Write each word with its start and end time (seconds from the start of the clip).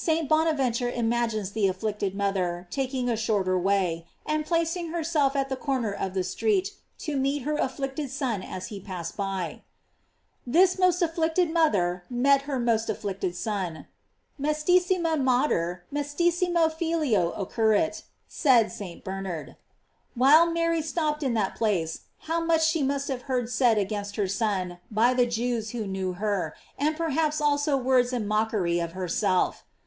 St. 0.10 0.30
Bonaventure 0.30 0.88
imagines 0.88 1.50
the 1.52 1.68
afflicted 1.68 2.14
mother 2.14 2.66
taking 2.70 3.10
a 3.10 3.16
shorter 3.18 3.58
way, 3.58 4.06
and 4.24 4.46
placing 4.46 4.92
herself 4.92 5.36
at 5.36 5.50
the 5.50 5.56
corner 5.56 5.92
of 5.92 6.14
the 6.14 6.24
street 6.24 6.70
to 7.00 7.18
meet 7.18 7.42
her 7.42 7.58
afflicted 7.58 8.10
Son 8.10 8.42
as 8.42 8.68
he 8.68 8.80
passed 8.80 9.14
by.§ 9.14 9.60
This 10.46 10.78
most 10.78 11.02
afflicted 11.02 11.52
mother 11.52 12.04
met 12.08 12.42
her 12.42 12.58
most 12.58 12.88
afflicted 12.88 13.36
Son: 13.36 13.88
Mcestissima 14.40 15.20
mater 15.22 15.84
mcestissimo 15.92 16.72
filio 16.72 17.32
occurrit, 17.32 18.04
said 18.26 18.72
St. 18.72 19.04
Bernard. 19.04 19.56
While 20.14 20.46
Mary 20.50 20.80
stopped 20.80 21.22
in 21.22 21.34
that 21.34 21.56
place 21.56 22.02
how 22.20 22.40
much 22.40 22.64
she 22.66 22.82
must 22.82 23.08
have 23.08 23.22
heard 23.22 23.50
said 23.50 23.76
against 23.76 24.16
her 24.16 24.28
Son 24.28 24.78
by 24.90 25.12
the 25.12 25.26
Jews 25.26 25.70
who 25.70 25.86
knew 25.86 26.14
her, 26.14 26.54
and 26.78 26.96
perhaps 26.96 27.38
also 27.38 27.76
words 27.76 28.14
in 28.14 28.26
mockery 28.26 28.78
of 28.80 28.92
herself! 28.92 29.66